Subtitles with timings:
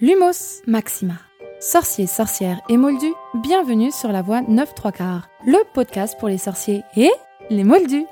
[0.00, 1.14] Lumos Maxima.
[1.58, 6.38] Sorciers, sorcières et moldus, bienvenue sur la voie 9 3 quarts, le podcast pour les
[6.38, 7.10] sorciers et
[7.50, 8.06] les moldus.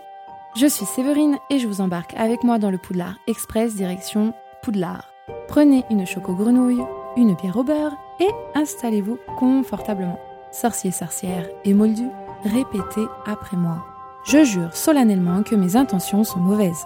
[0.56, 5.12] Je suis Séverine et je vous embarque avec moi dans le Poudlard Express direction Poudlard.
[5.46, 6.82] Prenez une choco grenouille,
[7.16, 10.18] une bière au beurre et installez-vous confortablement.
[10.50, 12.10] Sorciers, sorcières et moldus,
[12.42, 13.86] répétez après moi.
[14.24, 16.84] Je jure solennellement que mes intentions sont mauvaises.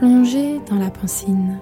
[0.00, 1.58] Plongez dans la pensine.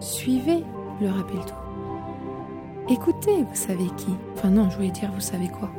[0.00, 0.64] Suivez
[1.00, 2.92] le rappel tout.
[2.92, 4.08] Écoutez, vous savez qui.
[4.34, 5.70] Enfin non, je voulais dire vous savez quoi.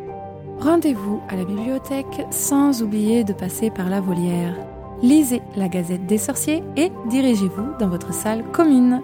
[0.57, 4.55] Rendez-vous à la bibliothèque sans oublier de passer par la volière.
[5.01, 9.01] Lisez la Gazette des sorciers et dirigez-vous dans votre salle commune.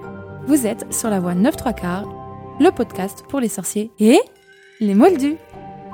[0.48, 2.08] Vous êtes sur la voie 9 3 quarts,
[2.62, 4.22] le podcast pour les sorciers et
[4.80, 5.36] les moldus.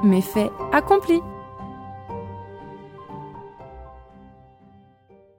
[0.03, 1.19] Méfait accompli.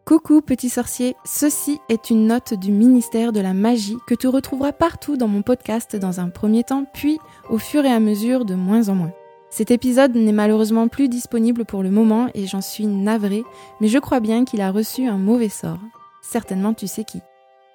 [0.08, 4.72] Coucou petit sorcier, ceci est une note du ministère de la magie que tu retrouveras
[4.72, 7.18] partout dans mon podcast dans un premier temps, puis
[7.50, 9.12] au fur et à mesure de moins en moins.
[9.50, 13.42] Cet épisode n'est malheureusement plus disponible pour le moment et j'en suis navrée,
[13.82, 15.80] mais je crois bien qu'il a reçu un mauvais sort.
[16.22, 17.20] Certainement tu sais qui.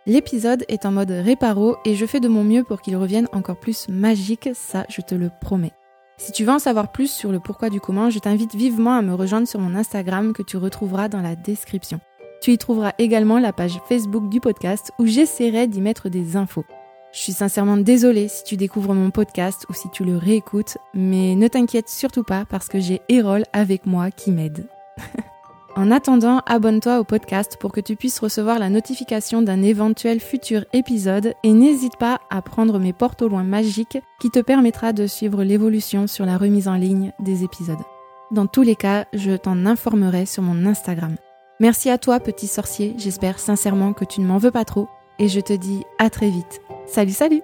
[0.07, 3.59] L'épisode est en mode réparo et je fais de mon mieux pour qu'il revienne encore
[3.59, 5.73] plus magique, ça je te le promets.
[6.17, 9.03] Si tu veux en savoir plus sur le pourquoi du comment, je t'invite vivement à
[9.03, 11.99] me rejoindre sur mon Instagram que tu retrouveras dans la description.
[12.43, 16.65] Tu y trouveras également la page Facebook du podcast où j'essaierai d'y mettre des infos.
[17.13, 21.35] Je suis sincèrement désolée si tu découvres mon podcast ou si tu le réécoutes, mais
[21.35, 24.67] ne t'inquiète surtout pas parce que j'ai Erol avec moi qui m'aide.
[25.77, 30.65] en attendant, abonne-toi au podcast pour que tu puisses recevoir la notification d'un éventuel futur
[30.73, 35.07] épisode et n'hésite pas à prendre mes portes au loin magiques qui te permettra de
[35.07, 37.77] suivre l'évolution sur la remise en ligne des épisodes.
[38.31, 41.15] Dans tous les cas, je t'en informerai sur mon Instagram.
[41.63, 42.93] Merci à toi, petit sorcier.
[42.97, 44.89] J'espère sincèrement que tu ne m'en veux pas trop.
[45.17, 46.59] Et je te dis à très vite.
[46.85, 47.41] Salut, salut